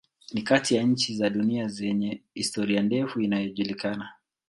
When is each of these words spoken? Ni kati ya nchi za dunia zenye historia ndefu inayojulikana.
Ni 0.33 0.41
kati 0.41 0.75
ya 0.75 0.83
nchi 0.83 1.15
za 1.15 1.29
dunia 1.29 1.67
zenye 1.67 2.23
historia 2.33 2.81
ndefu 2.81 3.21
inayojulikana. 3.21 4.09